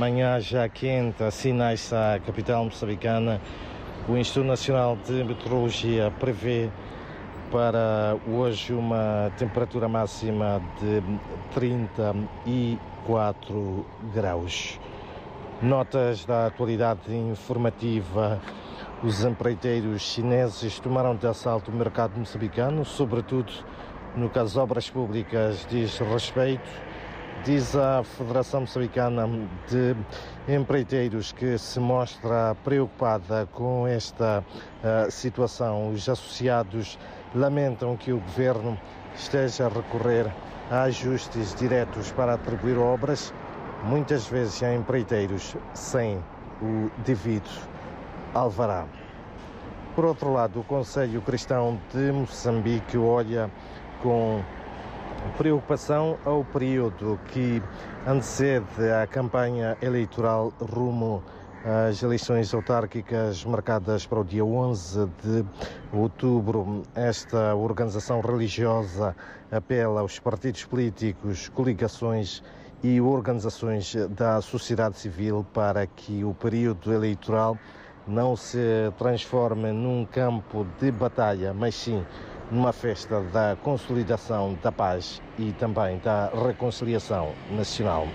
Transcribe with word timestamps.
manhã 0.00 0.40
já 0.40 0.66
quente, 0.66 1.30
sinais 1.30 1.92
a 1.92 2.18
capital 2.24 2.64
moçambicana. 2.64 3.38
O 4.08 4.16
Instituto 4.16 4.46
Nacional 4.46 4.96
de 4.96 5.22
Meteorologia 5.22 6.10
prevê 6.18 6.70
para 7.52 8.16
hoje 8.26 8.72
uma 8.72 9.30
temperatura 9.36 9.90
máxima 9.90 10.62
de 10.80 11.02
34 11.52 13.84
graus. 14.14 14.80
Notas 15.60 16.24
da 16.24 16.46
atualidade 16.46 17.14
informativa. 17.14 18.40
Os 19.04 19.22
empreiteiros 19.22 20.00
chineses 20.00 20.80
tomaram 20.80 21.14
de 21.14 21.26
assalto 21.26 21.70
o 21.70 21.74
mercado 21.74 22.18
moçambicano, 22.18 22.86
sobretudo 22.86 23.52
no 24.16 24.30
caso 24.30 24.62
obras 24.62 24.88
públicas 24.88 25.66
diz 25.68 25.98
respeito 25.98 26.89
diz 27.44 27.74
a 27.74 28.02
Federação 28.04 28.62
Moçambicana 28.62 29.26
de 29.68 29.96
Empreiteiros 30.48 31.32
que 31.32 31.56
se 31.56 31.80
mostra 31.80 32.54
preocupada 32.62 33.48
com 33.52 33.86
esta 33.86 34.44
uh, 34.44 35.10
situação. 35.10 35.90
Os 35.90 36.08
associados 36.08 36.98
lamentam 37.34 37.96
que 37.96 38.12
o 38.12 38.20
governo 38.20 38.78
esteja 39.14 39.66
a 39.66 39.68
recorrer 39.68 40.30
a 40.70 40.82
ajustes 40.82 41.54
diretos 41.54 42.12
para 42.12 42.34
atribuir 42.34 42.76
obras, 42.76 43.32
muitas 43.84 44.26
vezes 44.26 44.62
a 44.62 44.74
empreiteiros 44.74 45.56
sem 45.72 46.22
o 46.60 46.90
devido 47.04 47.50
alvará. 48.34 48.84
Por 49.94 50.04
outro 50.04 50.32
lado, 50.32 50.60
o 50.60 50.64
Conselho 50.64 51.20
Cristão 51.22 51.80
de 51.92 52.12
Moçambique 52.12 52.96
olha 52.96 53.50
com 54.02 54.42
preocupação 55.36 56.18
ao 56.24 56.44
período 56.44 57.18
que 57.28 57.62
antecede 58.06 58.90
a 59.02 59.06
campanha 59.06 59.76
eleitoral 59.80 60.52
rumo 60.60 61.22
às 61.64 62.02
eleições 62.02 62.52
autárquicas 62.54 63.44
marcadas 63.44 64.06
para 64.06 64.20
o 64.20 64.24
dia 64.24 64.44
11 64.44 65.06
de 65.22 65.44
outubro. 65.92 66.82
Esta 66.94 67.54
organização 67.54 68.20
religiosa 68.20 69.14
apela 69.50 70.00
aos 70.00 70.18
partidos 70.18 70.64
políticos, 70.64 71.48
coligações 71.48 72.42
e 72.82 73.00
organizações 73.00 73.94
da 74.10 74.40
sociedade 74.40 74.96
civil 74.96 75.44
para 75.52 75.86
que 75.86 76.24
o 76.24 76.32
período 76.32 76.92
eleitoral 76.92 77.58
não 78.06 78.34
se 78.34 78.58
transforme 78.98 79.70
num 79.70 80.04
campo 80.06 80.66
de 80.80 80.90
batalha, 80.90 81.52
mas 81.52 81.74
sim 81.74 82.04
numa 82.50 82.72
festa 82.72 83.20
da 83.32 83.56
consolidação 83.62 84.58
da 84.62 84.72
paz 84.72 85.22
e 85.38 85.52
também 85.52 85.98
da 85.98 86.30
reconciliação 86.46 87.32
nacional. 87.50 88.08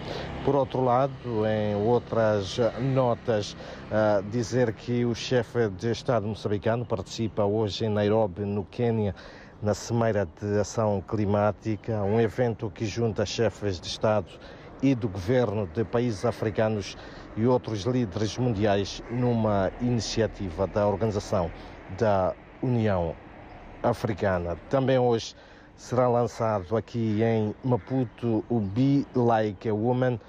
Por 0.43 0.55
outro 0.55 0.83
lado, 0.83 1.13
em 1.47 1.75
outras 1.75 2.57
notas, 2.93 3.53
uh, 3.53 4.21
dizer 4.29 4.73
que 4.73 5.05
o 5.05 5.15
chefe 5.15 5.69
de 5.69 5.91
Estado 5.91 6.27
moçambicano 6.27 6.85
participa 6.85 7.45
hoje 7.45 7.85
em 7.85 7.89
Nairobi, 7.89 8.41
no 8.41 8.65
Quênia, 8.65 9.15
na 9.61 9.73
Cimeira 9.73 10.27
de 10.41 10.59
Ação 10.59 11.01
Climática, 11.07 12.03
um 12.03 12.19
evento 12.19 12.69
que 12.69 12.85
junta 12.85 13.25
chefes 13.25 13.79
de 13.79 13.87
Estado 13.87 14.27
e 14.83 14.93
do 14.93 15.07
governo 15.07 15.65
de 15.65 15.85
países 15.85 16.25
africanos 16.25 16.97
e 17.37 17.47
outros 17.47 17.83
líderes 17.83 18.37
mundiais 18.37 19.01
numa 19.09 19.71
iniciativa 19.79 20.67
da 20.67 20.85
Organização 20.85 21.49
da 21.97 22.33
União 22.61 23.15
africana. 23.89 24.57
Também 24.69 24.97
hoje 24.97 25.35
será 25.75 26.07
lançado 26.07 26.75
aqui 26.75 27.21
em 27.21 27.53
Maputo 27.63 28.43
o 28.49 28.59
Be 28.59 29.05
Like 29.15 29.69
a 29.69 29.73
Woman, 29.73 30.19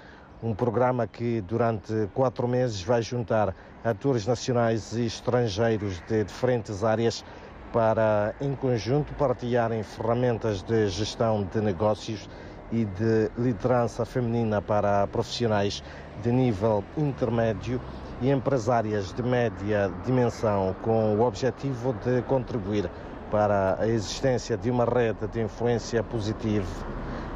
um 0.43 0.53
programa 0.53 1.07
que 1.07 1.41
durante 1.41 2.07
quatro 2.13 2.47
meses 2.47 2.81
vai 2.81 3.01
juntar 3.01 3.55
atores 3.83 4.27
nacionais 4.27 4.93
e 4.93 5.05
estrangeiros 5.05 6.01
de 6.07 6.23
diferentes 6.23 6.83
áreas 6.83 7.25
para, 7.73 8.35
em 8.39 8.55
conjunto, 8.55 9.13
partilharem 9.15 9.81
ferramentas 9.83 10.61
de 10.61 10.87
gestão 10.89 11.43
de 11.43 11.59
negócios 11.59 12.29
e 12.71 12.85
de 12.85 13.31
liderança 13.37 14.05
feminina 14.05 14.61
para 14.61 15.07
profissionais 15.07 15.83
de 16.21 16.31
nível 16.31 16.83
intermédio 16.97 17.81
e 18.21 18.29
empresárias 18.29 19.13
de 19.13 19.23
média 19.23 19.91
dimensão, 20.05 20.75
com 20.81 21.15
o 21.15 21.21
objetivo 21.21 21.93
de 22.03 22.21
contribuir 22.23 22.89
para 23.31 23.77
a 23.79 23.87
existência 23.87 24.57
de 24.57 24.69
uma 24.69 24.85
rede 24.85 25.27
de 25.27 25.41
influência 25.41 26.01
positiva 26.03 26.67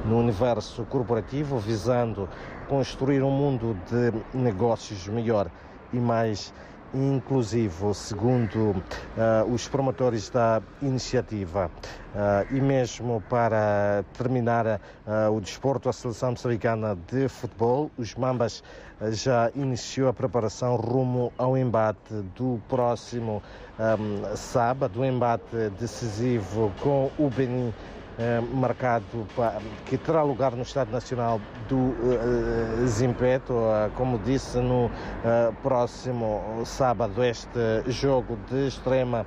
no 0.06 0.18
universo 0.18 0.84
corporativo, 0.86 1.58
visando 1.58 2.28
construir 2.68 3.24
um 3.24 3.32
mundo 3.32 3.78
de 3.90 4.38
negócios 4.38 5.08
melhor 5.08 5.50
e 5.94 5.98
mais 5.98 6.54
inclusivo, 6.94 7.94
segundo 7.94 8.72
uh, 8.72 9.54
os 9.54 9.68
promotores 9.68 10.30
da 10.30 10.62
iniciativa. 10.82 11.72
Uh, 12.14 12.56
e 12.56 12.60
mesmo 12.60 13.22
para 13.30 14.04
terminar 14.18 14.66
uh, 14.68 15.32
o 15.32 15.40
desporto, 15.40 15.88
a 15.88 15.94
seleção 15.94 16.32
moçambicana 16.32 16.98
de 17.10 17.28
futebol, 17.30 17.90
os 17.98 18.16
Mambas 18.16 18.64
já 19.12 19.50
iniciou 19.56 20.10
a 20.10 20.14
preparação 20.14 20.76
rumo 20.76 21.34
ao 21.38 21.58
embate 21.58 22.14
do 22.36 22.62
próximo 22.70 23.42
um, 23.80 24.36
sábado, 24.36 25.02
um 25.02 25.06
embate 25.06 25.70
decisivo 25.80 26.72
com 26.82 27.10
o 27.18 27.30
Benin 27.30 27.74
marcado 28.54 29.28
que 29.86 29.98
terá 29.98 30.24
lugar 30.24 30.56
no 30.56 30.64
Estado 30.64 30.92
Nacional 30.92 31.40
do 31.68 31.78
uh, 31.78 32.88
Zimpeto, 32.88 33.54
uh, 33.54 33.92
como 33.96 34.18
disse 34.20 34.60
no 34.60 34.90
próximo 35.64 36.62
sábado. 36.66 37.24
Este 37.24 37.84
jogo 37.88 38.38
de 38.50 38.68
extrema 38.68 39.26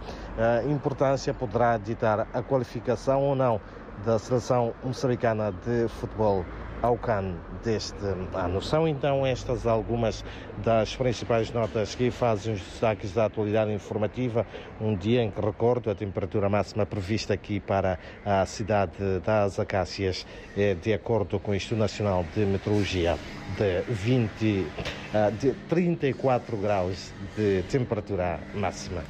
importância 0.69 1.33
poderá 1.33 1.77
ditar 1.78 2.27
a 2.33 2.43
qualificação 2.43 3.22
ou 3.22 3.34
não 3.34 3.60
da 4.04 4.19
seleção 4.19 4.75
moçambicana 4.83 5.53
de 5.65 5.88
futebol 5.88 6.44
ao 6.84 6.99
CAN 6.99 7.37
deste 7.65 8.05
ano. 8.34 8.61
São 8.61 8.87
então 8.87 9.25
estas 9.25 9.67
algumas 9.67 10.22
das 10.62 10.95
principais 10.95 11.50
notas 11.50 11.95
que 11.95 12.11
fazem 12.11 12.53
os 12.53 12.61
destaques 12.61 13.12
da 13.12 13.25
atualidade 13.25 13.72
informativa, 13.72 14.47
um 14.78 14.95
dia 14.95 15.22
em 15.22 15.31
que 15.31 15.41
recordo 15.41 15.91
a 15.91 15.95
temperatura 15.95 16.47
máxima 16.50 16.84
prevista 16.84 17.33
aqui 17.33 17.59
para 17.59 17.99
a 18.25 18.45
cidade 18.45 18.93
das 19.25 19.59
Acácias, 19.59 20.27
é 20.55 20.75
de 20.75 20.93
acordo 20.93 21.41
com 21.41 21.53
o 21.53 21.55
Instituto 21.55 21.78
Nacional 21.78 22.22
de 22.34 22.45
Meteorologia, 22.45 23.16
de 23.56 23.81
20 23.91 24.66
ah, 25.15 25.31
de 25.31 25.53
34 25.69 26.56
graus 26.59 27.12
de 27.34 27.62
temperatura 27.62 28.41
máxima. 28.53 29.03